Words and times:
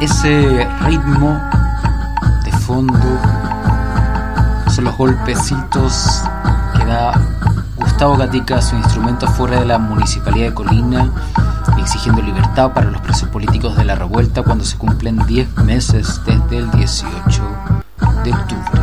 Ese 0.00 0.68
ritmo 0.82 1.40
de 2.44 2.52
fondo 2.52 3.18
son 4.70 4.84
los 4.84 4.96
golpecitos 4.96 6.22
que 6.76 6.84
da 6.84 7.12
Gustavo 7.76 8.16
Gatica, 8.16 8.62
su 8.62 8.76
instrumento 8.76 9.26
fuera 9.26 9.58
de 9.58 9.66
la 9.66 9.78
municipalidad 9.78 10.50
de 10.50 10.54
Colina, 10.54 11.10
exigiendo 11.78 12.22
libertad 12.22 12.72
para 12.72 12.90
los 12.90 13.00
presos 13.00 13.28
políticos 13.28 13.76
de 13.76 13.84
la 13.84 13.96
revuelta 13.96 14.42
cuando 14.42 14.64
se 14.64 14.76
cumplen 14.78 15.18
10 15.26 15.56
meses 15.64 16.20
desde 16.24 16.58
el 16.58 16.70
18 16.70 17.42
de 18.22 18.32
octubre. 18.32 18.77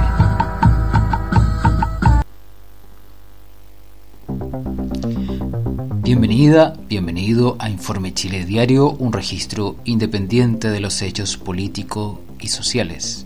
Bienvenida, 6.05 6.77
bienvenido 6.88 7.55
a 7.58 7.68
Informe 7.68 8.13
Chile 8.13 8.46
Diario, 8.46 8.91
un 8.91 9.12
registro 9.12 9.77
independiente 9.85 10.70
de 10.70 10.80
los 10.80 11.02
hechos 11.02 11.35
políticos 11.35 12.20
y 12.40 12.49
sociales 12.49 13.26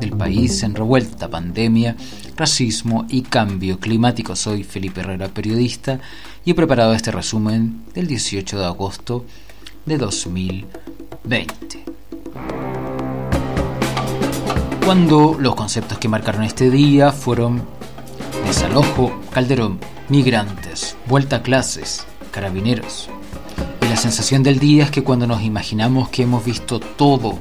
del 0.00 0.10
país 0.10 0.64
en 0.64 0.74
revuelta, 0.74 1.30
pandemia, 1.30 1.94
racismo 2.34 3.06
y 3.08 3.22
cambio 3.22 3.78
climático. 3.78 4.34
Soy 4.34 4.64
Felipe 4.64 5.02
Herrera, 5.02 5.28
periodista, 5.28 6.00
y 6.44 6.50
he 6.50 6.54
preparado 6.56 6.94
este 6.94 7.12
resumen 7.12 7.84
del 7.94 8.08
18 8.08 8.58
de 8.58 8.64
agosto 8.64 9.24
de 9.84 9.96
2020. 9.96 11.84
Cuando 14.84 15.36
los 15.38 15.54
conceptos 15.54 15.98
que 15.98 16.08
marcaron 16.08 16.42
este 16.42 16.70
día 16.70 17.12
fueron 17.12 17.62
desalojo, 18.44 19.12
Calderón, 19.30 19.78
migrantes, 20.08 20.96
vuelta 21.06 21.36
a 21.36 21.42
clases, 21.42 22.04
carabineros. 22.36 23.08
Y 23.80 23.86
la 23.86 23.96
sensación 23.96 24.42
del 24.42 24.58
día 24.58 24.84
es 24.84 24.90
que 24.90 25.02
cuando 25.02 25.26
nos 25.26 25.40
imaginamos 25.40 26.10
que 26.10 26.24
hemos 26.24 26.44
visto 26.44 26.78
todo 26.80 27.38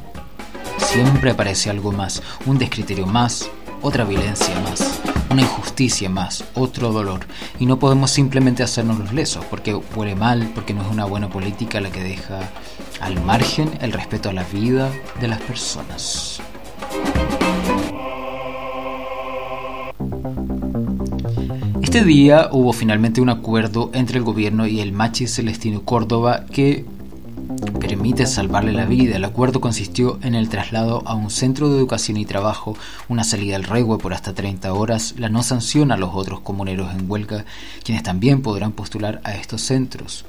siempre 0.77 1.31
aparece 1.31 1.69
algo 1.69 1.91
más, 1.91 2.23
un 2.45 2.57
descriterio 2.57 3.05
más, 3.05 3.49
otra 3.81 4.05
violencia 4.05 4.57
más, 4.61 5.01
una 5.29 5.41
injusticia 5.41 6.09
más, 6.09 6.45
otro 6.53 6.93
dolor. 6.93 7.27
Y 7.59 7.65
no 7.65 7.77
podemos 7.77 8.09
simplemente 8.09 8.63
hacernos 8.63 8.97
los 8.97 9.11
lesos, 9.11 9.43
porque 9.49 9.75
huele 9.75 10.15
mal, 10.15 10.49
porque 10.55 10.73
no 10.73 10.81
es 10.81 10.87
una 10.87 11.03
buena 11.03 11.27
política 11.27 11.81
la 11.81 11.91
que 11.91 12.01
deja 12.01 12.39
al 13.01 13.21
margen 13.21 13.69
el 13.81 13.91
respeto 13.91 14.29
a 14.29 14.33
la 14.33 14.45
vida 14.45 14.89
de 15.19 15.27
las 15.27 15.41
personas. 15.41 16.39
Este 21.95 22.07
día 22.07 22.49
hubo 22.51 22.73
finalmente 22.73 23.21
un 23.21 23.29
acuerdo 23.29 23.89
entre 23.93 24.17
el 24.17 24.25
gobierno 24.25 24.67
y 24.67 24.81
el 24.81 24.91
Machi 24.91 25.27
Celestino 25.27 25.83
Córdoba 25.83 26.45
que 26.51 26.83
permite 27.79 28.25
salvarle 28.25 28.73
la 28.73 28.83
vida. 28.83 29.15
El 29.15 29.23
acuerdo 29.23 29.61
consistió 29.61 30.19
en 30.21 30.35
el 30.35 30.49
traslado 30.49 31.03
a 31.05 31.15
un 31.15 31.29
centro 31.29 31.69
de 31.69 31.77
educación 31.77 32.17
y 32.17 32.25
trabajo, 32.25 32.77
una 33.07 33.23
salida 33.23 33.55
al 33.55 33.63
regue 33.63 33.97
por 33.97 34.13
hasta 34.13 34.33
30 34.33 34.73
horas, 34.73 35.15
la 35.17 35.29
no 35.29 35.41
sanción 35.41 35.93
a 35.93 35.95
los 35.95 36.09
otros 36.13 36.41
comuneros 36.41 36.93
en 36.93 37.09
huelga, 37.09 37.45
quienes 37.81 38.03
también 38.03 38.41
podrán 38.41 38.73
postular 38.73 39.21
a 39.23 39.33
estos 39.35 39.61
centros. 39.61 40.25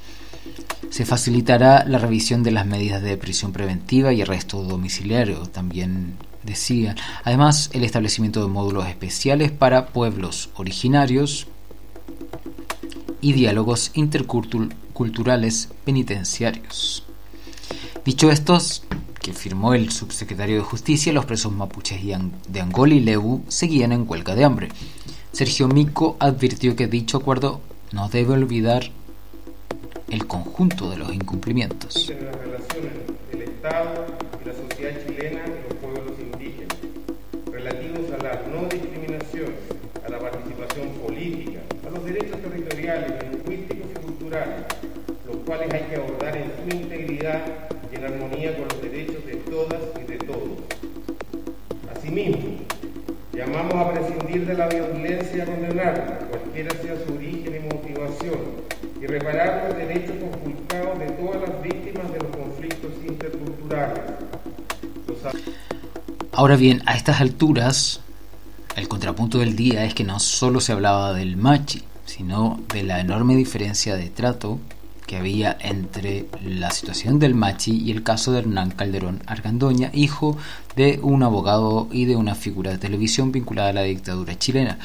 Se 0.91 1.05
facilitará 1.05 1.85
la 1.85 1.99
revisión 1.99 2.45
de 2.45 2.53
las 2.53 2.65
medidas 2.65 3.03
de 3.03 3.17
prisión 3.17 3.51
preventiva 3.51 4.13
y 4.13 4.23
arresto 4.23 4.63
domiciliario, 4.63 5.41
también 5.49 6.15
decía. 6.45 6.95
Además, 7.25 7.71
el 7.73 7.83
establecimiento 7.83 8.41
de 8.41 8.53
módulos 8.53 8.87
especiales 8.87 9.51
para 9.51 9.87
pueblos 9.87 10.51
originarios 10.55 11.49
y 13.27 13.33
diálogos 13.33 13.91
interculturales 13.95 15.69
penitenciarios. 15.85 17.03
Dicho 18.05 18.31
estos, 18.31 18.85
que 19.21 19.33
firmó 19.33 19.75
el 19.75 19.91
subsecretario 19.91 20.55
de 20.55 20.63
Justicia, 20.63 21.13
los 21.13 21.25
presos 21.25 21.51
mapuches 21.51 22.01
de 22.49 22.61
Angola 22.61 22.95
y 22.95 23.01
Lebu 23.01 23.43
seguían 23.49 23.91
en 23.91 24.09
huelga 24.09 24.37
de 24.37 24.45
hambre. 24.45 24.69
Sergio 25.33 25.67
Mico 25.67 26.17
advirtió 26.21 26.77
que 26.77 26.87
dicho 26.87 27.17
acuerdo 27.17 27.61
no 27.91 28.09
debe 28.09 28.35
olvidar 28.35 28.93
el 30.09 30.25
conjunto 30.29 30.89
de 30.89 30.99
los 30.99 31.13
incumplimientos. 31.13 32.13
relativos 37.51 38.13
a 38.13 38.23
la 38.23 38.41
no 38.53 38.69
discriminación, 38.69 39.53
a 40.07 40.09
la 40.11 40.21
participación 40.21 40.91
política, 41.05 41.61
derechos 42.07 42.41
territoriales, 42.41 43.13
lingüísticos 43.23 43.91
y 43.91 44.05
culturales, 44.05 44.65
los 45.27 45.37
cuales 45.39 45.73
hay 45.75 45.83
que 45.83 45.97
abordar 45.97 46.37
en 46.37 46.53
su 46.63 46.77
integridad 46.77 47.43
en 47.93 48.05
armonía 48.05 48.57
con 48.57 48.69
los 48.69 48.83
derechos 48.83 49.25
de 49.27 49.37
todas 49.37 49.81
y 50.01 50.05
de 50.05 50.19
todos. 50.19 50.59
Asimismo, 51.97 52.59
llamamos 53.33 53.75
a 53.75 53.93
prescindir 53.93 54.47
de 54.47 54.55
la 54.55 54.69
violencia 54.69 55.37
y 55.37 55.41
a 55.41 55.47
condenarla, 55.47 56.19
cualquiera 56.31 56.71
sea 56.83 56.97
su 57.05 57.15
origen 57.15 57.57
y 57.57 57.75
motivación, 57.75 58.39
y 59.01 59.07
reparar 59.07 59.69
los 59.69 59.77
derechos 59.77 60.17
conculcados 60.21 60.99
de 60.99 61.07
todas 61.11 61.49
las 61.49 61.63
víctimas 61.63 62.13
de 62.13 62.19
los 62.19 62.37
conflictos 62.37 62.93
interculturales. 63.07 64.01
Ahora 66.33 66.57
bien, 66.57 66.83
a 66.87 66.97
estas 66.97 67.21
alturas, 67.21 68.01
el 68.77 68.89
contrapunto 68.89 69.39
del 69.39 69.57
día 69.57 69.85
es 69.87 69.95
que 69.95 70.05
no 70.05 70.21
solo 70.21 70.61
se 70.61 70.73
hablaba 70.73 71.15
del 71.15 71.37
machi, 71.37 71.83
de 72.77 72.83
la 72.83 73.01
enorme 73.01 73.35
diferencia 73.37 73.97
de 73.97 74.11
trato 74.11 74.59
que 75.07 75.17
había 75.17 75.57
entre 75.61 76.27
la 76.45 76.71
situación 76.71 77.19
del 77.19 77.35
Machi 77.35 77.73
y 77.73 77.91
el 77.91 78.03
caso 78.03 78.33
de 78.33 78.41
Hernán 78.41 78.71
Calderón 78.71 79.23
Argandoña, 79.27 79.91
hijo 79.95 80.37
de 80.75 81.01
un 81.03 81.23
abogado 81.23 81.89
y 81.91 82.05
de 82.05 82.17
una 82.17 82.35
figura 82.35 82.73
de 82.73 82.79
televisión 82.79 83.33
vinculada 83.33 83.71
a 83.71 83.73
la 83.73 83.83
dictadura 83.83 84.39
chilena. 84.39 84.79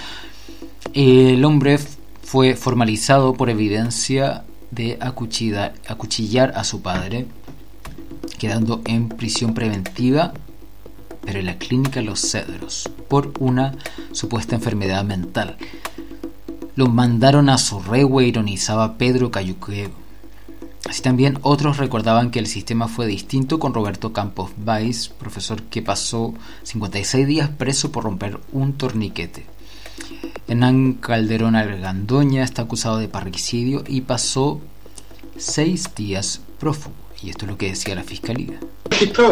El 0.94 1.44
hombre 1.44 1.80
fue 2.24 2.56
formalizado 2.56 3.34
por 3.34 3.50
evidencia 3.50 4.46
de 4.70 4.98
acuchillar 5.02 6.54
a 6.56 6.64
su 6.64 6.82
padre, 6.82 7.26
quedando 8.40 8.82
en 8.86 9.10
prisión 9.10 9.54
preventiva, 9.54 10.34
pero 11.26 11.40
en 11.40 11.46
la 11.46 11.58
clínica 11.58 12.02
Los 12.02 12.22
Cedros, 12.22 12.90
por 13.10 13.34
una 13.40 13.76
supuesta 14.14 14.56
enfermedad 14.56 15.04
mental. 15.04 15.58
Lo 16.76 16.88
mandaron 16.88 17.50
a 17.50 17.58
su 17.58 17.82
Sorrehue, 17.82 18.28
ironizaba 18.28 18.98
Pedro 18.98 19.32
Cayuqueo 19.32 20.02
Así 20.90 21.02
también 21.02 21.38
otros 21.44 21.78
recordaban 21.78 22.32
que 22.32 22.40
el 22.40 22.48
sistema 22.48 22.88
fue 22.88 23.06
distinto 23.06 23.60
con 23.60 23.74
Roberto 23.74 24.14
Campos 24.14 24.52
Valls, 24.58 25.10
profesor 25.10 25.62
que 25.64 25.82
pasó 25.82 26.34
56 26.64 27.28
días 27.28 27.50
preso 27.50 27.92
por 27.92 28.04
romper 28.04 28.40
un 28.52 28.74
torniquete. 28.74 29.46
Hernán 30.48 30.94
Calderón 30.94 31.56
Argandoña 31.56 32.44
está 32.44 32.64
acusado 32.64 32.98
de 32.98 33.08
parricidio 33.08 33.84
y 33.88 34.02
pasó 34.02 34.60
seis 35.38 35.94
días 35.96 36.42
prófugo. 36.60 36.96
Y 37.22 37.30
esto 37.30 37.46
es 37.46 37.52
lo 37.52 37.58
que 37.58 37.70
decía 37.70 37.94
la 37.94 38.04
fiscalía. 38.04 38.60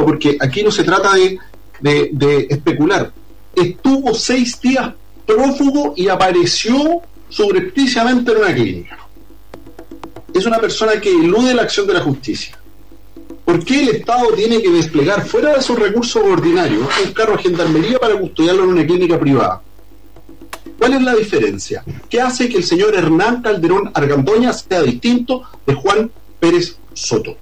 Porque 0.06 0.38
aquí 0.40 0.64
no 0.64 0.72
se 0.72 0.84
trata 0.84 1.14
de, 1.16 1.40
de 1.82 2.48
especular. 2.50 3.12
Estuvo 3.56 4.14
seis 4.14 4.62
días 4.62 4.94
prófugo 5.26 5.94
y 5.98 6.08
apareció 6.08 7.02
subrepticiamente 7.30 8.32
en 8.32 8.38
una 8.38 8.54
clínica 8.54 9.00
es 10.34 10.46
una 10.46 10.60
persona 10.60 11.00
que 11.00 11.10
elude 11.10 11.54
la 11.54 11.64
acción 11.64 11.88
de 11.88 11.94
la 11.94 12.02
justicia. 12.02 12.58
¿Por 13.46 13.64
qué 13.66 13.82
el 13.82 13.90
Estado 13.90 14.32
tiene 14.34 14.62
que 14.62 14.70
desplegar 14.70 15.26
fuera 15.26 15.56
de 15.56 15.62
sus 15.62 15.78
recursos 15.78 16.24
ordinarios 16.24 16.88
un 17.04 17.14
carro 17.14 17.36
de 17.36 17.44
gendarmería 17.44 17.98
para 18.00 18.20
custodiarlo 18.20 18.64
en 18.64 18.70
una 18.70 18.86
clínica 18.86 19.20
privada? 19.20 19.62
¿Cuál 20.78 20.94
es 20.94 21.02
la 21.02 21.16
diferencia? 21.16 21.84
¿Qué 22.10 22.22
hace 22.22 22.48
que 22.48 22.58
el 22.58 22.64
señor 22.64 22.96
Hernán 22.96 23.42
Calderón 23.42 23.92
Argandoña 23.94 24.54
sea 24.54 24.82
distinto 24.82 25.44
de 25.66 25.74
Juan 25.74 26.12
Pérez 26.40 26.78
Soto? 26.94 27.36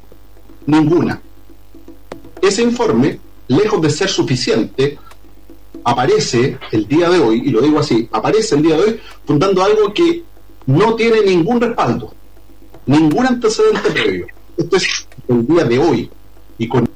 Ninguna. 0.66 1.22
Ese 2.42 2.64
informe, 2.64 3.20
lejos 3.48 3.82
de 3.82 3.90
ser 3.90 4.10
suficiente, 4.10 4.98
aparece 5.84 6.58
el 6.72 6.88
día 6.88 7.10
de 7.10 7.20
hoy, 7.20 7.44
y 7.46 7.50
lo 7.50 7.62
digo 7.62 7.80
así, 7.80 8.08
aparece 8.12 8.56
el 8.56 8.64
día 8.64 8.78
de 8.78 8.84
hoy 8.84 9.00
fundando 9.26 9.64
algo 9.64 9.94
que 9.94 10.24
no 10.66 10.96
tiene 10.96 11.22
ningún 11.22 11.62
respaldo 11.62 12.14
Ningún 12.88 13.26
antecedente 13.28 13.92
previo. 13.92 14.28
Esto 14.56 14.78
es 14.78 15.08
el 15.28 15.46
día 15.46 15.66
de 15.66 15.78
hoy. 15.78 16.10
Y 16.58 16.68
con 16.70 16.90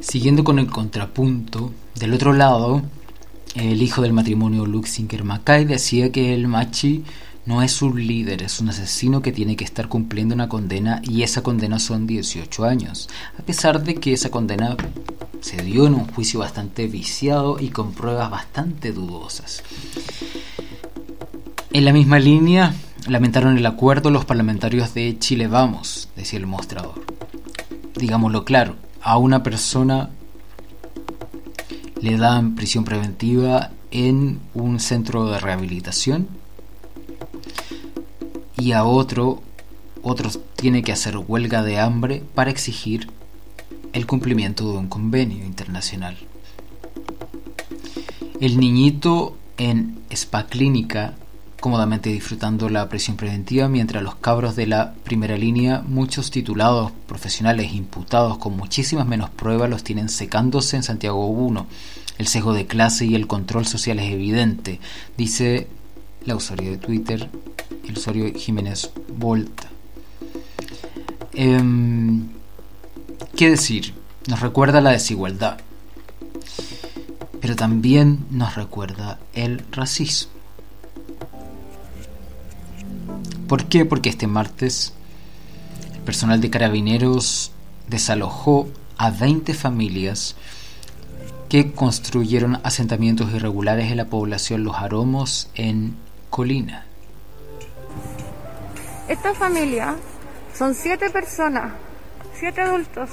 Siguiendo 0.00 0.44
con 0.44 0.60
el 0.60 0.68
contrapunto, 0.68 1.72
del 1.96 2.14
otro 2.14 2.32
lado, 2.32 2.82
el 3.56 3.82
hijo 3.82 4.02
del 4.02 4.12
matrimonio 4.12 4.66
Luxinger 4.66 5.24
Mackay 5.24 5.64
decía 5.64 6.12
que 6.12 6.32
el 6.32 6.46
Machi 6.46 7.02
no 7.46 7.62
es 7.62 7.82
un 7.82 8.06
líder, 8.06 8.42
es 8.42 8.60
un 8.60 8.70
asesino 8.70 9.20
que 9.20 9.32
tiene 9.32 9.56
que 9.56 9.64
estar 9.64 9.88
cumpliendo 9.88 10.34
una 10.34 10.48
condena 10.48 11.02
y 11.04 11.22
esa 11.22 11.42
condena 11.42 11.78
son 11.78 12.06
18 12.06 12.64
años, 12.64 13.08
a 13.38 13.42
pesar 13.42 13.82
de 13.82 13.96
que 13.96 14.12
esa 14.12 14.30
condena 14.30 14.76
se 15.40 15.62
dio 15.62 15.86
en 15.86 15.94
un 15.94 16.06
juicio 16.06 16.40
bastante 16.40 16.86
viciado 16.86 17.60
y 17.60 17.68
con 17.68 17.92
pruebas 17.92 18.30
bastante 18.30 18.92
dudosas. 18.92 19.62
En 21.72 21.84
la 21.84 21.92
misma 21.92 22.18
línea, 22.18 22.74
lamentaron 23.08 23.58
el 23.58 23.66
acuerdo 23.66 24.10
los 24.10 24.24
parlamentarios 24.24 24.94
de 24.94 25.18
Chile 25.18 25.46
Vamos, 25.46 26.08
decía 26.16 26.38
el 26.38 26.46
mostrador. 26.46 27.04
Digámoslo 27.96 28.44
claro, 28.44 28.76
a 29.02 29.18
una 29.18 29.42
persona 29.42 30.08
le 32.00 32.16
dan 32.16 32.54
prisión 32.54 32.84
preventiva 32.84 33.70
en 33.90 34.40
un 34.54 34.80
centro 34.80 35.30
de 35.30 35.38
rehabilitación 35.38 36.43
y 38.56 38.72
a 38.72 38.84
otro 38.84 39.42
otro 40.02 40.30
tiene 40.54 40.82
que 40.82 40.92
hacer 40.92 41.16
huelga 41.16 41.62
de 41.62 41.78
hambre 41.78 42.22
para 42.34 42.50
exigir 42.50 43.08
el 43.94 44.06
cumplimiento 44.06 44.70
de 44.70 44.78
un 44.78 44.88
convenio 44.88 45.44
internacional. 45.46 46.16
El 48.40 48.60
niñito 48.60 49.36
en 49.56 49.98
Spa 50.10 50.46
Clínica 50.46 51.14
cómodamente 51.64 52.10
disfrutando 52.10 52.68
la 52.68 52.90
prisión 52.90 53.16
preventiva 53.16 53.70
mientras 53.70 54.02
los 54.02 54.16
cabros 54.16 54.54
de 54.54 54.66
la 54.66 54.92
primera 55.02 55.38
línea, 55.38 55.82
muchos 55.88 56.30
titulados 56.30 56.92
profesionales 57.06 57.72
imputados 57.72 58.36
con 58.36 58.54
muchísimas 58.54 59.06
menos 59.06 59.30
pruebas 59.30 59.70
los 59.70 59.82
tienen 59.82 60.10
secándose 60.10 60.76
en 60.76 60.82
Santiago 60.82 61.26
1. 61.26 61.66
El 62.18 62.26
sesgo 62.26 62.52
de 62.52 62.66
clase 62.66 63.06
y 63.06 63.14
el 63.14 63.26
control 63.26 63.64
social 63.64 63.98
es 63.98 64.12
evidente, 64.12 64.78
dice 65.16 65.66
la 66.26 66.36
usuario 66.36 66.70
de 66.70 66.78
Twitter, 66.78 67.28
el 67.86 67.96
usuario 67.96 68.32
Jiménez 68.34 68.90
Volta. 69.08 69.68
Em, 71.32 72.28
¿Qué 73.36 73.50
decir? 73.50 73.94
Nos 74.28 74.40
recuerda 74.40 74.80
la 74.80 74.90
desigualdad, 74.90 75.58
pero 77.40 77.56
también 77.56 78.24
nos 78.30 78.54
recuerda 78.54 79.18
el 79.34 79.64
racismo. 79.72 80.32
¿Por 83.48 83.66
qué? 83.66 83.84
Porque 83.84 84.08
este 84.08 84.26
martes 84.26 84.94
el 85.94 86.00
personal 86.00 86.40
de 86.40 86.50
carabineros 86.50 87.52
desalojó 87.88 88.68
a 88.96 89.10
20 89.10 89.52
familias 89.52 90.36
que 91.48 91.72
construyeron 91.72 92.60
asentamientos 92.62 93.32
irregulares 93.32 93.90
en 93.90 93.98
la 93.98 94.06
población 94.06 94.64
Los 94.64 94.76
Aromos 94.76 95.48
en 95.54 95.96
Colina. 96.34 96.84
Esta 99.06 99.34
familia 99.34 99.94
son 100.52 100.74
siete 100.74 101.08
personas, 101.10 101.70
siete 102.36 102.60
adultos 102.60 103.08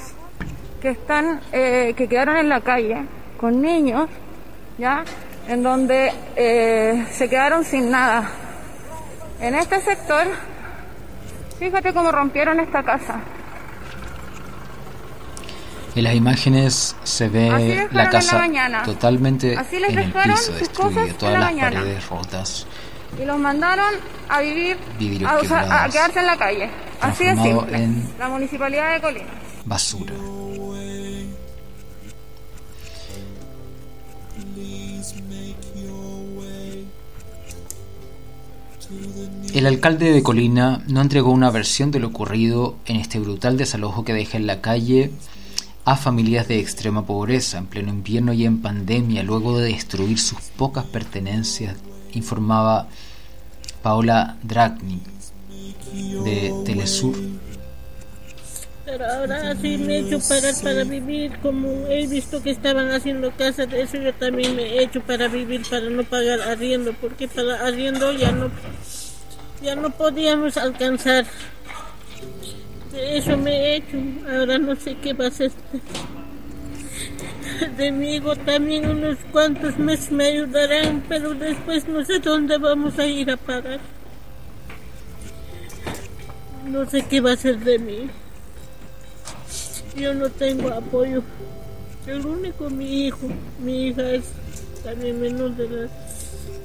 que 0.80 0.88
están, 0.88 1.40
eh, 1.52 1.94
que 1.96 2.08
quedaron 2.08 2.36
en 2.36 2.48
la 2.48 2.62
calle 2.62 3.04
con 3.38 3.62
niños, 3.62 4.08
ya, 4.76 5.04
en 5.46 5.62
donde 5.62 6.12
eh, 6.34 7.06
se 7.12 7.28
quedaron 7.28 7.64
sin 7.64 7.92
nada. 7.92 8.28
En 9.40 9.54
este 9.54 9.80
sector, 9.82 10.26
fíjate 11.60 11.94
cómo 11.94 12.10
rompieron 12.10 12.58
esta 12.58 12.82
casa. 12.82 13.20
En 15.94 16.02
las 16.02 16.14
imágenes 16.16 16.96
se 17.04 17.28
ve 17.28 17.88
la 17.92 18.10
casa 18.10 18.48
totalmente 18.84 19.52
en 19.52 19.98
el 19.98 20.12
piso, 20.12 20.52
destruida, 20.54 21.14
todas 21.16 21.38
las 21.38 21.54
paredes 21.54 22.08
rotas. 22.08 22.66
Y 23.20 23.24
los 23.24 23.38
mandaron 23.38 23.94
a 24.28 24.40
vivir, 24.40 24.78
a, 25.26 25.84
a, 25.84 25.88
quedarse 25.88 26.20
en 26.20 26.26
la 26.26 26.36
calle. 26.36 26.70
Así 27.00 27.24
de 27.24 27.36
simple. 27.36 27.88
la 28.18 28.28
municipalidad 28.28 28.94
de 28.94 29.00
Colina. 29.00 29.28
Basura. 29.64 30.14
El 39.54 39.66
alcalde 39.66 40.12
de 40.12 40.22
Colina 40.22 40.82
no 40.88 41.02
entregó 41.02 41.30
una 41.30 41.50
versión 41.50 41.90
de 41.90 42.00
lo 42.00 42.08
ocurrido 42.08 42.76
en 42.86 42.96
este 42.96 43.18
brutal 43.18 43.58
desalojo 43.58 44.04
que 44.04 44.14
deja 44.14 44.38
en 44.38 44.46
la 44.46 44.60
calle 44.60 45.10
a 45.84 45.96
familias 45.96 46.48
de 46.48 46.58
extrema 46.58 47.04
pobreza 47.04 47.58
en 47.58 47.66
pleno 47.66 47.90
invierno 47.90 48.32
y 48.32 48.46
en 48.46 48.62
pandemia 48.62 49.22
luego 49.22 49.58
de 49.58 49.72
destruir 49.72 50.18
sus 50.18 50.40
pocas 50.56 50.84
pertenencias, 50.84 51.76
informaba 52.14 52.88
Paola 53.82 54.36
Dragni 54.42 55.00
de 56.24 56.54
Telesur. 56.64 57.16
Pero 58.84 59.06
ahora 59.06 59.54
sí 59.56 59.78
me 59.78 59.96
he 59.96 59.98
hecho 60.00 60.18
parar 60.28 60.54
para 60.62 60.84
vivir, 60.84 61.38
como 61.38 61.86
he 61.86 62.06
visto 62.06 62.42
que 62.42 62.50
estaban 62.50 62.90
haciendo 62.90 63.30
casa 63.30 63.64
de 63.64 63.82
eso, 63.82 63.96
yo 63.96 64.12
también 64.14 64.56
me 64.56 64.62
he 64.62 64.82
hecho 64.82 65.00
para 65.00 65.28
vivir, 65.28 65.62
para 65.70 65.88
no 65.88 66.04
pagar 66.04 66.40
arriendo, 66.40 66.92
porque 67.00 67.28
para 67.28 67.64
arriendo 67.64 68.12
ya 68.12 68.32
no 68.32 68.50
ya 69.62 69.76
no 69.76 69.90
podíamos 69.90 70.56
alcanzar. 70.56 71.24
Eso 72.94 73.36
me 73.36 73.50
he 73.52 73.76
hecho, 73.76 73.96
ahora 74.30 74.58
no 74.58 74.76
sé 74.76 74.96
qué 74.96 75.12
va 75.12 75.28
a 75.28 75.30
ser. 75.30 75.52
De 77.76 77.92
mi 77.92 78.16
hijo 78.16 78.36
también 78.36 78.88
unos 78.88 79.18
cuantos 79.30 79.78
meses 79.78 80.10
me 80.10 80.26
ayudarán, 80.26 81.02
pero 81.08 81.34
después 81.34 81.86
no 81.88 82.04
sé 82.04 82.18
dónde 82.18 82.58
vamos 82.58 82.98
a 82.98 83.06
ir 83.06 83.30
a 83.30 83.36
parar. 83.36 83.80
No 86.66 86.88
sé 86.88 87.02
qué 87.02 87.20
va 87.20 87.32
a 87.32 87.36
ser 87.36 87.58
de 87.58 87.78
mí. 87.78 88.10
Yo 89.96 90.14
no 90.14 90.28
tengo 90.30 90.68
apoyo. 90.70 91.22
El 92.06 92.24
único 92.26 92.70
mi 92.70 93.06
hijo, 93.06 93.28
mi 93.60 93.88
hija 93.88 94.10
es 94.12 94.24
también 94.82 95.20
menor 95.20 95.54
de 95.54 95.66
edad, 95.66 95.90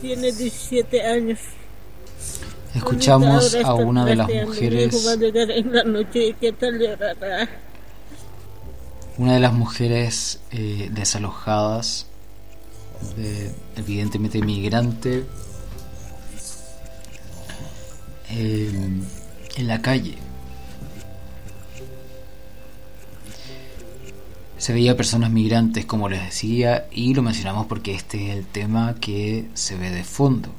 tiene 0.02 0.32
17 0.32 1.02
años. 1.04 1.40
Escuchamos 2.74 3.56
a 3.56 3.74
una 3.76 4.06
de 4.06 4.16
las 4.16 4.28
mujeres. 4.28 4.96
Una 9.18 9.34
de 9.34 9.40
las 9.40 9.54
mujeres 9.54 10.40
eh, 10.52 10.90
desalojadas, 10.92 12.06
de, 13.16 13.52
evidentemente 13.76 14.42
migrante, 14.42 15.26
eh, 18.30 18.90
en 19.56 19.68
la 19.68 19.82
calle. 19.82 20.18
Se 24.60 24.74
veía 24.74 24.96
personas 24.98 25.32
migrantes, 25.32 25.86
como 25.86 26.10
les 26.10 26.24
decía, 26.24 26.88
y 26.92 27.14
lo 27.14 27.24
mencionamos 27.24 27.66
porque 27.66 27.96
este 27.96 28.30
es 28.30 28.38
el 28.38 28.46
tema 28.46 28.96
que 29.00 29.48
se 29.56 29.78
ve 29.78 29.90
de 29.90 30.04
fondo. 30.04 30.50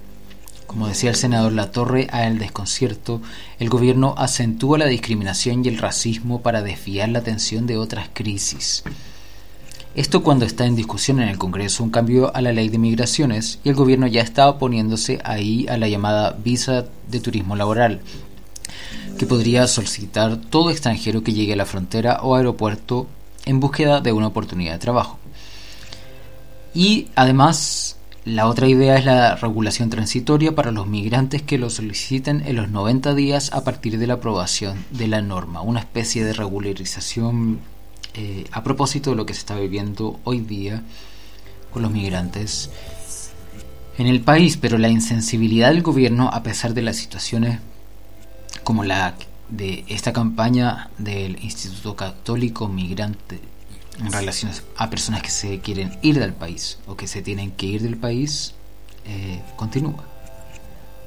Como 0.69 0.87
decía 0.87 1.09
el 1.09 1.17
senador 1.17 1.55
Latorre, 1.55 2.09
a 2.13 2.27
el 2.27 2.39
desconcierto, 2.39 3.23
el 3.59 3.71
gobierno 3.71 4.15
acentúa 4.19 4.77
la 4.77 4.85
discriminación 4.85 5.65
y 5.65 5.69
el 5.69 5.79
racismo 5.79 6.43
para 6.43 6.61
desviar 6.61 7.09
la 7.09 7.21
atención 7.21 7.67
de 7.67 7.79
otras 7.79 8.11
crisis. 8.13 8.85
Esto 9.95 10.23
cuando 10.23 10.45
está 10.45 10.67
en 10.67 10.77
discusión 10.77 11.21
en 11.21 11.31
el 11.31 11.39
Congreso 11.39 11.83
un 11.83 11.89
cambio 11.89 12.37
a 12.37 12.43
la 12.43 12.53
ley 12.53 12.69
de 12.69 12.77
migraciones 12.77 13.61
y 13.65 13.71
el 13.71 13.77
gobierno 13.77 14.07
ya 14.09 14.21
está 14.21 14.47
oponiéndose 14.47 15.21
ahí 15.25 15.67
a 15.71 15.79
la 15.79 15.89
llamada 15.89 16.33
visa 16.33 16.85
de 17.11 17.21
turismo 17.21 17.57
laboral, 17.57 18.03
que 19.19 19.25
podría 19.25 19.67
solicitar 19.69 20.37
todo 20.37 20.71
extranjero 20.71 21.23
que 21.23 21.33
llegue 21.33 21.55
a 21.55 21.57
la 21.57 21.65
frontera 21.65 22.21
o 22.23 22.35
aeropuerto 22.35 23.07
en 23.47 23.59
búsqueda 23.59 24.03
de 24.03 24.13
una 24.13 24.27
oportunidad 24.27 24.75
de 24.75 24.81
trabajo. 24.81 25.19
Y 26.75 27.09
además 27.15 27.98
la 28.29 28.47
otra 28.47 28.69
idea 28.69 28.97
es 28.99 29.05
la 29.07 29.37
regulación 29.37 29.89
transitoria 29.89 30.55
para 30.55 30.71
los 30.71 30.87
migrantes 30.87 31.43
que 31.43 31.57
lo 31.57 31.71
soliciten 31.71 32.43
en 32.47 32.57
los 32.57 32.69
90 32.69 33.15
días 33.15 33.51
a 33.53 33.65
partir 33.65 33.99
de 33.99 34.07
la 34.07 34.15
aprobación 34.15 34.85
de 34.91 35.09
la 35.09 35.23
norma, 35.23 35.63
una 35.63 35.81
especie 35.81 36.25
de 36.25 36.35
regularización 36.35 37.61
eh, 38.15 38.45
a 38.53 38.63
propósito 38.63 39.11
de 39.11 39.17
lo 39.17 39.25
que 39.25 39.33
se 39.33 39.41
está 39.41 39.57
viviendo 39.59 40.21
hoy 40.25 40.41
día 40.41 40.83
con 41.73 41.83
los 41.83 41.91
migrantes 41.91 42.71
en 43.97 44.07
el 44.07 44.21
país, 44.21 44.59
pero 44.59 44.77
la 44.77 44.89
insensibilidad 44.89 45.71
del 45.71 45.83
gobierno, 45.83 46.29
a 46.29 46.43
pesar 46.43 46.75
de 46.75 46.83
las 46.83 46.97
situaciones 46.97 47.61
como 48.63 48.85
la 48.85 49.15
de 49.49 49.85
esta 49.89 50.13
campaña 50.13 50.91
del 50.99 51.43
Instituto 51.43 51.97
Católico 51.97 52.69
Migrante 52.69 53.41
en 53.99 54.13
relación 54.13 54.53
a 54.77 54.91
personas 54.91 55.23
que 55.23 55.31
se 55.31 55.59
quieren 55.61 55.99
ir 56.03 56.19
del 56.19 56.33
país 56.33 56.79
o 56.87 56.97
que 56.97 57.07
se 57.07 57.23
tienen 57.23 57.51
que 57.53 57.67
ir 57.67 57.83
del 57.83 57.97
país, 57.97 58.55
eh, 59.07 59.43
continúa. 59.57 60.05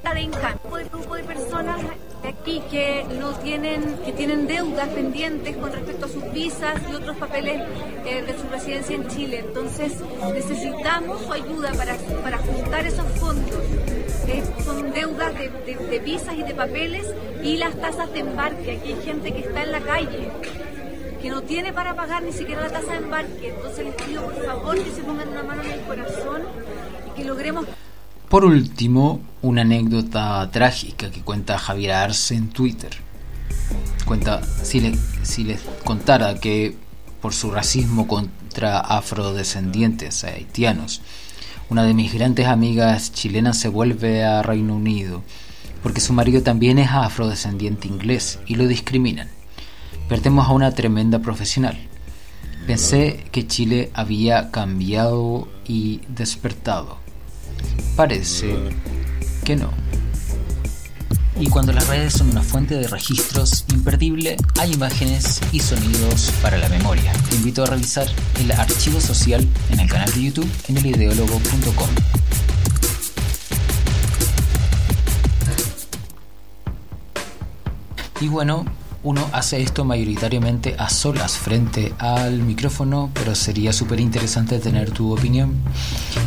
Un 0.04 0.90
grupo 0.90 1.16
de 1.16 1.24
personas 1.24 1.80
aquí 2.28 2.62
que 2.72 3.06
no 3.20 3.34
tienen, 3.36 3.98
que 4.04 4.12
tienen 4.12 4.48
deudas 4.48 4.88
pendientes 4.90 5.56
con 5.58 5.72
respecto 5.72 6.06
a 6.06 6.10
sus 6.10 6.34
visas 6.34 6.82
y 6.90 6.96
otros 6.96 7.18
papeles 7.18 7.62
eh, 8.06 8.24
de 8.24 8.38
su 8.38 8.48
residencia 8.50 8.96
en 8.96 9.08
Chile. 9.08 9.44
Entonces 9.48 9.94
necesitamos 10.34 11.22
su 11.22 11.32
ayuda 11.32 11.72
para, 11.74 11.96
para 12.24 12.38
juntar 12.40 12.86
esos 12.86 13.06
fondos. 13.20 13.64
Eh, 14.28 14.44
son 14.66 14.92
deudas 14.92 15.34
de, 15.38 15.50
de 15.76 16.00
visas 16.00 16.34
y 16.36 16.44
de 16.44 16.56
papeles 16.56 17.06
y 17.44 17.58
las 17.58 17.80
tasas 17.80 18.12
de 18.12 18.20
embarque. 18.20 18.78
Aquí 18.78 18.94
hay 18.94 19.02
gente 19.04 19.32
que 19.32 19.40
está 19.40 19.64
en 19.64 19.72
la 19.72 19.82
calle 19.82 20.32
que 21.22 21.30
no 21.30 21.42
tiene 21.42 21.72
para 21.72 21.96
pagar 21.96 22.24
ni 22.24 22.32
siquiera 22.32 22.62
la 22.62 22.70
tasa 22.70 22.94
de 22.94 22.98
embarque. 22.98 23.50
Entonces 23.50 23.86
les 23.86 23.96
pido 23.96 24.24
por 24.24 24.46
favor 24.46 24.84
que 24.84 24.92
se 24.92 25.04
pongan 25.04 25.30
una 25.30 25.44
mano 25.44 25.64
en 25.64 25.72
el 25.72 25.82
corazón 25.82 26.42
y 27.08 27.16
que 27.16 27.26
logremos 27.26 27.66
por 28.32 28.46
último, 28.46 29.20
una 29.42 29.64
anécdota 29.64 30.50
trágica 30.52 31.12
que 31.12 31.20
cuenta 31.20 31.58
Javier 31.58 31.92
Arce 31.92 32.34
en 32.34 32.48
Twitter. 32.48 32.92
Cuenta, 34.06 34.42
si, 34.64 34.98
si 35.24 35.44
les 35.44 35.60
contara 35.84 36.36
que 36.36 36.78
por 37.22 37.34
su 37.34 37.52
racismo 37.52 38.08
contra 38.08 38.80
afrodescendientes 38.80 40.24
haitianos, 40.24 41.02
una 41.70 41.84
de 41.84 41.94
mis 41.94 42.14
grandes 42.14 42.48
amigas 42.48 43.12
chilenas 43.12 43.58
se 43.58 43.68
vuelve 43.68 44.24
a 44.24 44.42
Reino 44.42 44.78
Unido 44.78 45.24
porque 45.84 46.00
su 46.00 46.14
marido 46.14 46.42
también 46.42 46.80
es 46.80 46.90
afrodescendiente 46.90 47.90
inglés 47.90 48.40
y 48.48 48.56
lo 48.56 48.66
discriminan. 48.66 49.28
Perdemos 50.12 50.46
a 50.46 50.52
una 50.52 50.72
tremenda 50.72 51.20
profesional. 51.20 51.78
Pensé 52.68 53.24
que 53.32 53.48
Chile 53.48 53.92
había 53.94 54.52
cambiado 54.52 55.48
y 55.66 56.02
despertado 56.10 56.98
Parece 57.96 58.54
que 59.46 59.56
no. 59.56 59.70
Y 61.40 61.48
cuando 61.48 61.72
las 61.72 61.88
redes 61.88 62.12
son 62.12 62.30
una 62.30 62.44
fuente 62.44 62.76
de 62.76 62.90
registros 62.90 63.64
imperdible, 63.72 64.36
hay 64.60 64.74
imágenes 64.74 65.40
y 65.54 65.62
sonidos 65.62 66.34
para 66.42 66.58
la 66.58 66.68
memoria. 66.68 67.14
Te 67.30 67.38
invito 67.38 67.64
a 67.64 67.68
revisar 67.68 68.08
el 68.38 68.52
archivo 68.52 69.00
social 69.00 69.48
en 69.70 69.80
el 69.80 69.88
canal 69.88 70.12
de 70.14 70.24
YouTube 70.24 70.52
en 70.68 70.76
elideólogo.com. 70.76 71.90
Y 78.20 78.28
bueno, 78.28 78.66
uno 79.04 79.28
hace 79.32 79.62
esto 79.62 79.84
mayoritariamente 79.84 80.76
a 80.78 80.90
solas 80.90 81.34
frente 81.38 81.94
al 81.98 82.40
micrófono, 82.40 83.10
pero 83.14 83.34
sería 83.36 83.74
súper 83.74 84.00
interesante 84.00 84.60
tener 84.60 84.92
tu 84.92 85.14
opinión. 85.14 85.54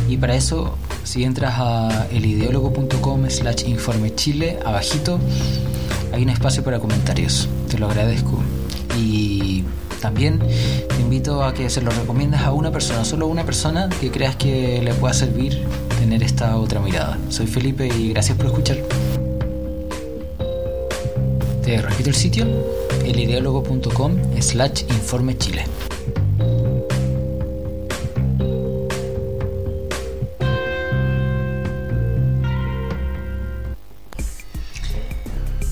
Y 0.09 0.17
para 0.17 0.35
eso, 0.35 0.77
si 1.03 1.23
entras 1.23 1.55
a 1.57 2.07
elideólogo.com 2.11 3.29
slash 3.29 3.63
informe 3.67 4.13
chile, 4.15 4.59
abajito, 4.65 5.19
hay 6.13 6.23
un 6.23 6.29
espacio 6.29 6.63
para 6.63 6.79
comentarios. 6.79 7.47
Te 7.69 7.77
lo 7.77 7.87
agradezco. 7.87 8.39
Y 8.97 9.63
también 10.01 10.39
te 10.39 11.01
invito 11.01 11.43
a 11.43 11.53
que 11.53 11.69
se 11.69 11.81
lo 11.81 11.91
recomiendas 11.91 12.43
a 12.43 12.51
una 12.51 12.71
persona, 12.71 13.05
solo 13.05 13.27
una 13.27 13.45
persona 13.45 13.89
que 13.89 14.11
creas 14.11 14.35
que 14.35 14.81
le 14.83 14.93
pueda 14.93 15.13
servir 15.13 15.63
tener 15.99 16.23
esta 16.23 16.57
otra 16.57 16.79
mirada. 16.79 17.17
Soy 17.29 17.47
Felipe 17.47 17.87
y 17.87 18.09
gracias 18.09 18.37
por 18.37 18.47
escuchar. 18.47 18.77
Te 21.65 21.81
repito 21.81 22.09
el 22.09 22.15
sitio, 22.15 22.45
elideólogo.com 23.03 24.11
slash 24.39 24.83
informe 24.87 25.35
chile. 25.35 25.65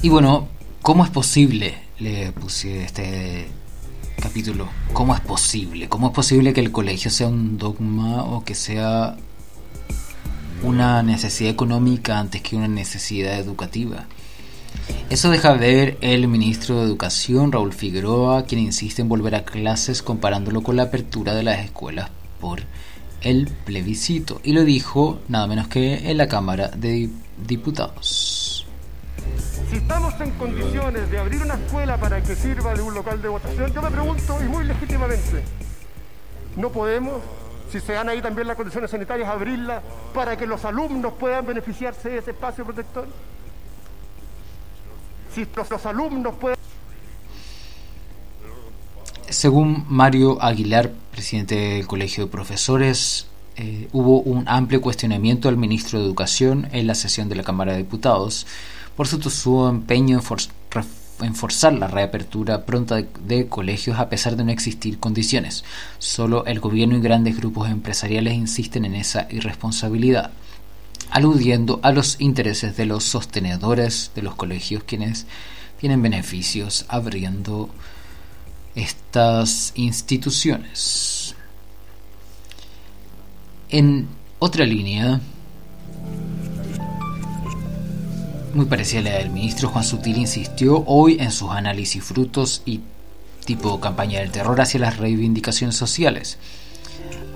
Y 0.02 0.10
bueno, 0.10 0.48
¿cómo 0.82 1.06
es 1.06 1.12
posible? 1.12 1.76
Le 2.00 2.32
puse 2.32 2.86
este 2.86 3.46
capítulo. 4.20 4.68
¿Cómo 4.94 5.14
es 5.14 5.22
posible? 5.22 5.90
¿Cómo 5.90 6.08
es 6.08 6.14
posible 6.14 6.54
que 6.54 6.62
el 6.62 6.72
colegio 6.72 7.12
sea 7.12 7.28
un 7.28 7.60
dogma 7.60 8.24
o 8.24 8.44
que 8.44 8.56
sea 8.56 9.16
una 10.64 11.04
necesidad 11.04 11.52
económica 11.52 12.18
antes 12.18 12.42
que 12.42 12.56
una 12.56 12.68
necesidad 12.68 13.38
educativa? 13.38 14.08
Eso 15.10 15.30
deja 15.30 15.54
ver 15.54 15.98
el 16.02 16.28
ministro 16.28 16.80
de 16.80 16.86
Educación, 16.86 17.52
Raúl 17.52 17.72
Figueroa, 17.74 18.46
quien 18.46 18.60
insiste 18.60 19.04
en 19.04 19.10
volver 19.10 19.36
a 19.36 19.46
clases 19.46 20.02
comparándolo 20.02 20.64
con 20.64 20.76
la 20.76 20.84
apertura 20.84 21.36
de 21.36 21.44
las 21.44 21.60
escuelas 21.60 22.10
por 22.40 22.62
el 23.22 23.48
plebiscito. 23.66 24.42
Y 24.44 24.54
lo 24.54 24.64
dijo 24.64 25.20
nada 25.28 25.46
menos 25.48 25.68
que 25.68 26.10
en 26.10 26.18
la 26.18 26.28
Cámara 26.28 26.70
de 26.70 27.10
Diputados. 27.48 28.66
Si 29.70 29.78
estamos 29.78 30.20
en 30.20 30.32
condiciones 30.32 31.10
de 31.10 31.20
abrir 31.20 31.42
una 31.42 31.56
escuela 31.56 31.98
para 31.98 32.22
que 32.22 32.36
sirva 32.36 32.74
de 32.74 32.82
un 32.82 32.94
local 32.94 33.22
de 33.22 33.30
votación, 33.30 33.72
yo 33.74 33.82
me 33.82 33.92
pregunto, 33.92 34.38
y 34.44 34.48
muy 34.48 34.64
legítimamente, 34.66 35.44
¿no 36.58 36.70
podemos, 36.70 37.22
si 37.72 37.80
se 37.80 37.94
dan 37.94 38.10
ahí 38.10 38.22
también 38.22 38.48
las 38.48 38.56
condiciones 38.56 38.92
sanitarias, 38.92 39.30
abrirla 39.30 39.82
para 40.14 40.38
que 40.38 40.46
los 40.46 40.66
alumnos 40.66 41.14
puedan 41.20 41.46
beneficiarse 41.46 42.10
de 42.10 42.18
ese 42.18 42.32
espacio 42.32 42.66
protector? 42.66 43.08
Si 45.34 45.48
los, 45.56 45.86
alumnos 45.86 46.36
pueden... 46.36 46.58
Según 49.30 49.86
Mario 49.90 50.42
Aguilar, 50.42 50.92
presidente 51.12 51.56
del 51.56 51.88
Colegio 51.88 52.26
de 52.26 52.32
Profesores, 52.32 53.28
eh, 53.56 53.88
hubo 53.92 54.22
un 54.22 54.48
amplio 54.48 54.82
cuestionamiento 54.82 55.50
al 55.50 55.58
ministro 55.58 56.00
de 56.00 56.06
Educación 56.06 56.68
en 56.72 56.88
la 56.88 56.96
sesión 56.96 57.30
de 57.30 57.36
la 57.36 57.44
Cámara 57.44 57.74
de 57.74 57.80
Diputados 57.80 58.48
por 58.96 59.08
su, 59.08 59.68
empeño 59.68 60.22
en, 61.22 61.36
forzar 61.36 61.74
la 61.74 61.88
reapertura 61.88 62.66
pronta 62.66 63.02
de, 63.02 63.48
colegios 63.48 63.98
a 64.00 64.10
pesar 64.10 64.36
de 64.36 64.44
no 64.44 64.52
existir 64.52 65.00
condiciones. 65.00 65.64
Solo 65.98 66.46
el 66.46 66.60
gobierno 66.60 66.98
y 66.98 67.02
grandes 67.02 67.38
grupos 67.38 67.70
empresariales 67.70 68.34
insisten 68.34 68.86
en 68.86 68.96
esa 68.96 69.28
irresponsabilidad 69.32 70.32
aludiendo 71.14 71.80
a 71.84 71.92
los 71.92 72.20
intereses 72.20 72.76
de 72.76 72.88
los 72.88 73.04
sostenedores 73.04 74.10
de 74.16 74.24
los 74.24 74.34
colegios 74.34 74.84
quienes 74.84 75.28
tienen 75.80 76.02
beneficios 76.02 76.86
abriendo 76.88 77.70
estas 78.74 79.74
instituciones. 79.76 81.36
En 83.70 84.08
otra 84.40 84.66
línea, 84.66 85.22
muy 88.56 88.66
parecida 88.66 89.02
a 89.02 89.04
la 89.04 89.12
del 89.20 89.30
ministro 89.30 89.70
Juan 89.70 89.84
Sutil, 89.84 90.18
insistió 90.18 90.84
hoy 90.88 91.18
en 91.20 91.32
sus 91.32 91.52
análisis 91.52 92.04
frutos 92.04 92.64
y 92.66 92.82
tipo 93.46 93.80
campaña 93.80 94.20
del 94.20 94.32
terror 94.32 94.60
hacia 94.60 94.80
las 94.80 94.98
reivindicaciones 94.98 95.76
sociales. 95.76 96.40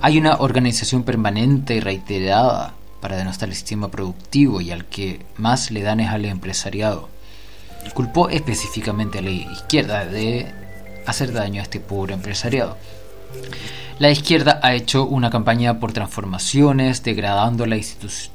Hay 0.00 0.18
una 0.18 0.38
organización 0.38 1.04
permanente 1.04 1.76
y 1.76 1.80
reiterada 1.80 2.74
para 3.00 3.16
denostar 3.16 3.48
el 3.48 3.54
sistema 3.54 3.90
productivo 3.90 4.60
y 4.60 4.70
al 4.70 4.84
que 4.86 5.24
más 5.36 5.70
le 5.70 5.82
dan 5.82 6.00
es 6.00 6.10
al 6.10 6.24
empresariado. 6.24 7.08
Culpó 7.94 8.28
específicamente 8.28 9.18
a 9.18 9.22
la 9.22 9.30
izquierda 9.30 10.04
de 10.04 10.52
hacer 11.06 11.32
daño 11.32 11.60
a 11.60 11.64
este 11.64 11.80
pobre 11.80 12.14
empresariado. 12.14 12.76
La 13.98 14.10
izquierda 14.10 14.60
ha 14.62 14.74
hecho 14.74 15.04
una 15.04 15.30
campaña 15.30 15.80
por 15.80 15.92
transformaciones, 15.92 17.02
degradando 17.02 17.66
la 17.66 17.80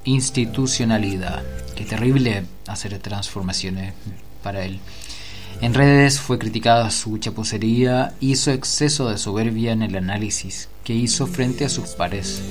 institucionalidad. 0.04 1.44
Qué 1.76 1.86
terrible 1.86 2.44
hacer 2.68 2.98
transformaciones 3.00 3.94
para 4.42 4.66
él. 4.66 4.80
En 5.62 5.74
redes 5.74 6.20
fue 6.20 6.40
criticada 6.40 6.92
su 6.92 7.18
chapucería 7.18 8.14
y 8.20 8.36
su 8.36 8.52
exceso 8.52 9.10
de 9.10 9.18
soberbia 9.18 9.72
en 9.72 9.84
el 9.84 9.96
análisis 9.96 10.68
que 10.84 10.94
hizo 10.94 11.28
frente 11.28 11.64
a 11.64 11.70
sus 11.70 11.92
pares 11.92 12.42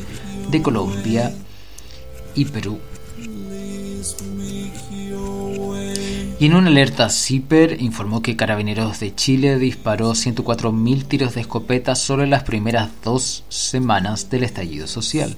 de 0.50 0.62
Colombia 0.62 1.34
y 2.34 2.44
Perú. 2.46 2.78
Y 6.40 6.46
en 6.46 6.54
una 6.54 6.68
alerta 6.68 7.08
CIPER 7.08 7.80
informó 7.80 8.20
que 8.20 8.36
Carabineros 8.36 8.98
de 8.98 9.14
Chile 9.14 9.58
disparó 9.58 10.10
104.000 10.10 11.04
tiros 11.06 11.34
de 11.34 11.42
escopeta 11.42 11.94
solo 11.94 12.24
en 12.24 12.30
las 12.30 12.42
primeras 12.42 12.90
dos 13.04 13.44
semanas 13.48 14.28
del 14.28 14.42
estallido 14.42 14.88
social. 14.88 15.36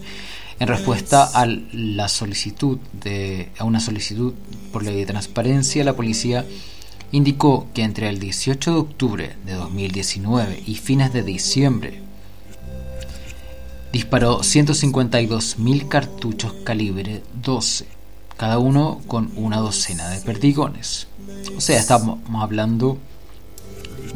En 0.60 0.68
respuesta 0.68 1.24
a 1.24 1.46
la 1.72 2.08
solicitud 2.08 2.78
de 2.92 3.50
a 3.58 3.64
una 3.64 3.80
solicitud 3.80 4.32
por 4.72 4.84
ley 4.84 4.96
de 4.96 5.06
transparencia, 5.06 5.84
la 5.84 5.96
policía 5.96 6.46
indicó 7.12 7.66
que 7.74 7.82
entre 7.82 8.08
el 8.08 8.18
18 8.18 8.70
de 8.70 8.78
octubre 8.78 9.36
de 9.44 9.52
2019 9.54 10.62
y 10.66 10.76
fines 10.76 11.12
de 11.12 11.22
diciembre 11.22 12.03
disparó 13.94 14.40
152.000 14.40 15.86
cartuchos 15.86 16.52
calibre 16.64 17.22
12, 17.40 17.86
cada 18.36 18.58
uno 18.58 19.00
con 19.06 19.30
una 19.36 19.58
docena 19.58 20.08
de 20.08 20.20
perdigones. 20.20 21.06
O 21.56 21.60
sea, 21.60 21.78
estamos 21.78 22.18
hablando 22.34 22.98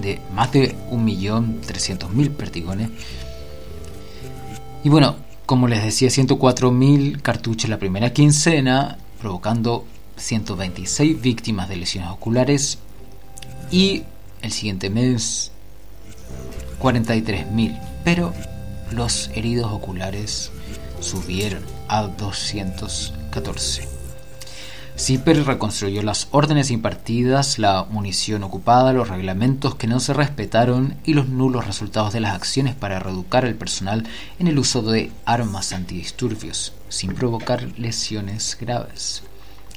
de 0.01 0.21
más 0.35 0.51
de 0.51 0.75
1.300.000 0.91 2.31
perdigones. 2.31 2.91
Y 4.83 4.89
bueno, 4.89 5.15
como 5.47 5.69
les 5.69 5.85
decía, 5.85 6.09
104.000 6.09 7.23
cartuchos 7.23 7.71
la 7.71 7.79
primera 7.79 8.13
quincena, 8.13 8.99
provocando 9.21 9.87
126 10.17 11.23
víctimas 11.23 11.69
de 11.69 11.77
lesiones 11.77 12.11
oculares 12.11 12.79
y 13.71 14.03
el 14.43 14.51
siguiente 14.51 14.91
mes 14.91 15.53
43.000, 16.81 17.81
pero 18.03 18.33
los 18.93 19.31
heridos 19.35 19.73
oculares 19.73 20.51
subieron 21.01 21.63
a 21.89 22.03
214. 22.03 23.99
CIPER 24.99 25.45
reconstruyó 25.45 26.03
las 26.03 26.27
órdenes 26.33 26.73
impartidas, 26.73 27.61
la 27.61 27.85
munición 27.89 28.43
ocupada, 28.43 28.93
los 28.93 29.09
reglamentos 29.09 29.77
que 29.77 29.87
no 29.87 30.01
se 30.01 30.13
respetaron 30.13 30.97
y 31.05 31.15
los 31.15 31.29
nulos 31.29 31.69
resultados 31.69 32.13
de 32.13 32.19
las 32.19 32.35
acciones 32.35 32.75
para 32.75 32.99
reeducar 32.99 33.45
al 33.45 33.55
personal 33.55 34.05
en 34.41 34.49
el 34.49 34.59
uso 34.59 34.83
de 34.83 35.13
armas 35.25 35.73
antidisturbios, 35.73 36.73
sin 36.89 37.15
provocar 37.15 37.63
lesiones 37.79 38.59
graves. 38.61 39.23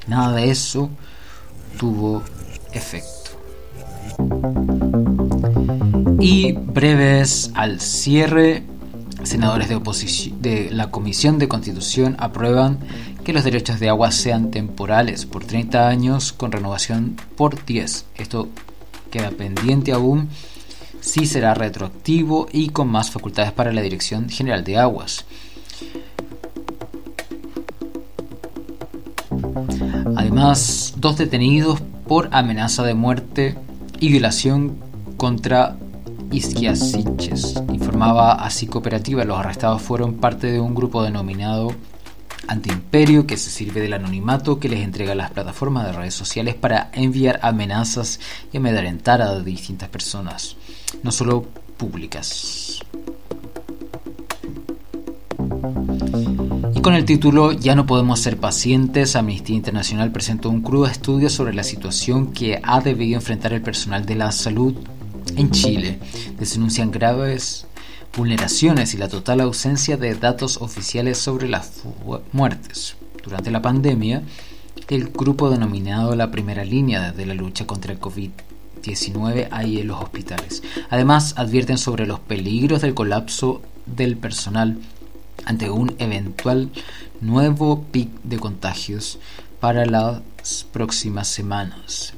Nada 0.07 0.33
de 0.37 0.49
eso 0.49 0.89
tuvo 1.77 2.23
efecto. 2.73 3.31
Y 6.19 6.53
breves 6.53 7.51
al 7.53 7.79
cierre, 7.79 8.63
senadores 9.23 9.69
de, 9.69 9.79
de 10.39 10.71
la 10.71 10.91
Comisión 10.91 11.39
de 11.39 11.47
Constitución 11.47 12.15
aprueban 12.19 12.79
que 13.23 13.33
los 13.33 13.43
derechos 13.43 13.79
de 13.79 13.89
agua 13.89 14.11
sean 14.11 14.51
temporales 14.51 15.25
por 15.25 15.43
30 15.43 15.87
años 15.87 16.33
con 16.33 16.51
renovación 16.51 17.17
por 17.35 17.63
10. 17.65 18.05
Esto 18.15 18.49
queda 19.11 19.31
pendiente 19.31 19.91
aún 19.91 20.29
si 21.01 21.25
será 21.25 21.53
retroactivo 21.53 22.47
y 22.51 22.69
con 22.69 22.87
más 22.87 23.11
facultades 23.11 23.51
para 23.51 23.73
la 23.73 23.81
Dirección 23.81 24.29
General 24.29 24.63
de 24.63 24.77
Aguas. 24.77 25.25
Además, 30.15 30.93
dos 30.97 31.17
detenidos 31.17 31.81
por 32.07 32.29
amenaza 32.31 32.83
de 32.83 32.93
muerte 32.93 33.55
y 33.99 34.09
violación 34.09 34.77
contra 35.17 35.77
Isquiasiches. 36.31 37.61
Informaba 37.71 38.33
así 38.33 38.67
cooperativa, 38.67 39.25
los 39.25 39.37
arrestados 39.37 39.81
fueron 39.81 40.15
parte 40.15 40.47
de 40.47 40.59
un 40.59 40.73
grupo 40.73 41.03
denominado 41.03 41.75
Antiimperio 42.47 43.27
que 43.27 43.37
se 43.37 43.49
sirve 43.49 43.81
del 43.81 43.93
anonimato 43.93 44.59
que 44.59 44.67
les 44.67 44.81
entrega 44.81 45.15
las 45.15 45.31
plataformas 45.31 45.85
de 45.85 45.93
redes 45.93 46.15
sociales 46.15 46.55
para 46.55 46.89
enviar 46.93 47.39
amenazas 47.43 48.19
y 48.51 48.57
amedrentar 48.57 49.21
a 49.21 49.39
distintas 49.39 49.89
personas, 49.89 50.57
no 51.03 51.11
solo 51.11 51.45
públicas. 51.77 52.79
Y 56.75 56.81
con 56.81 56.95
el 56.95 57.05
título 57.05 57.51
Ya 57.51 57.75
no 57.75 57.85
podemos 57.85 58.19
ser 58.19 58.37
pacientes, 58.37 59.15
Amnistía 59.15 59.55
Internacional 59.55 60.11
presentó 60.11 60.49
un 60.49 60.61
crudo 60.61 60.87
estudio 60.87 61.29
sobre 61.29 61.53
la 61.53 61.63
situación 61.63 62.33
que 62.33 62.59
ha 62.63 62.81
debido 62.81 63.17
enfrentar 63.17 63.53
el 63.53 63.61
personal 63.61 64.05
de 64.05 64.15
la 64.15 64.31
salud 64.31 64.75
en 65.35 65.51
Chile. 65.51 65.99
Denuncian 66.39 66.91
graves 66.91 67.65
vulneraciones 68.15 68.93
y 68.93 68.97
la 68.97 69.07
total 69.07 69.41
ausencia 69.41 69.97
de 69.97 70.15
datos 70.15 70.57
oficiales 70.61 71.17
sobre 71.17 71.47
las 71.47 71.83
muertes. 72.33 72.95
Durante 73.23 73.51
la 73.51 73.61
pandemia, 73.61 74.23
el 74.89 75.09
grupo 75.09 75.49
denominado 75.49 76.15
la 76.15 76.31
primera 76.31 76.65
línea 76.65 77.11
de 77.11 77.25
la 77.25 77.33
lucha 77.33 77.65
contra 77.65 77.93
el 77.93 77.99
COVID-19 77.99 79.47
hay 79.51 79.79
en 79.79 79.87
los 79.87 80.01
hospitales. 80.01 80.63
Además, 80.89 81.33
advierten 81.37 81.77
sobre 81.77 82.05
los 82.05 82.19
peligros 82.19 82.81
del 82.81 82.93
colapso 82.93 83.61
del 83.85 84.17
personal 84.17 84.77
ante 85.45 85.69
un 85.69 85.95
eventual 85.99 86.69
nuevo 87.21 87.83
pic 87.91 88.09
de 88.23 88.39
contagios 88.39 89.19
para 89.59 89.85
las 89.85 90.21
próximas 90.71 91.27
semanas. 91.27 92.13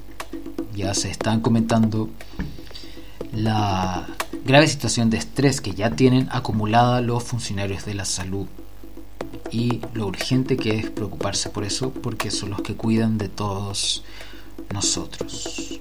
Ya 0.75 0.93
se 0.93 1.11
están 1.11 1.41
comentando 1.41 2.09
la 3.33 4.07
grave 4.45 4.67
situación 4.67 5.09
de 5.09 5.17
estrés 5.17 5.59
que 5.59 5.73
ya 5.73 5.89
tienen 5.91 6.29
acumulada 6.31 7.01
los 7.01 7.23
funcionarios 7.23 7.85
de 7.85 7.95
la 7.95 8.05
salud 8.05 8.47
y 9.51 9.81
lo 9.93 10.07
urgente 10.07 10.57
que 10.57 10.77
es 10.77 10.89
preocuparse 10.89 11.49
por 11.49 11.63
eso 11.63 11.91
porque 11.91 12.31
son 12.31 12.51
los 12.51 12.61
que 12.61 12.75
cuidan 12.75 13.17
de 13.17 13.29
todos 13.29 14.03
nosotros. 14.71 15.79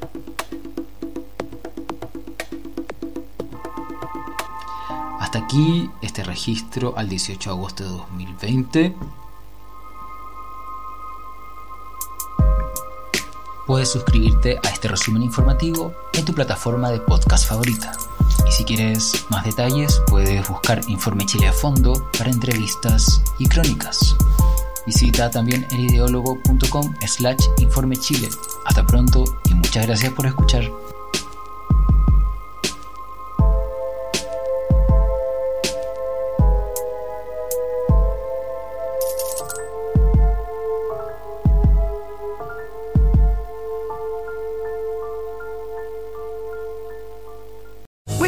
Hasta 5.20 5.38
aquí 5.38 5.90
este 6.02 6.24
registro 6.24 6.94
al 6.96 7.08
18 7.08 7.50
de 7.50 7.56
agosto 7.56 7.84
de 7.84 7.90
2020. 7.90 8.94
Puedes 13.66 13.90
suscribirte 13.90 14.58
a 14.62 14.68
este 14.68 14.88
resumen 14.88 15.22
informativo 15.22 15.94
en 16.12 16.24
tu 16.24 16.34
plataforma 16.34 16.90
de 16.90 17.00
podcast 17.00 17.48
favorita. 17.48 17.92
Y 18.48 18.52
si 18.52 18.64
quieres 18.64 19.26
más 19.30 19.44
detalles, 19.44 20.02
puedes 20.06 20.46
buscar 20.48 20.80
Informe 20.88 21.26
Chile 21.26 21.48
a 21.48 21.52
fondo 21.52 22.08
para 22.18 22.30
entrevistas 22.30 23.22
y 23.38 23.48
crónicas. 23.48 24.16
Visita 24.86 25.30
también 25.30 25.66
elideólogo.com 25.70 26.94
slash 27.06 27.44
informe 27.58 27.96
chile. 27.96 28.28
Hasta 28.64 28.84
pronto 28.84 29.24
y 29.48 29.54
muchas 29.54 29.86
gracias 29.86 30.12
por 30.12 30.26
escuchar. 30.26 30.64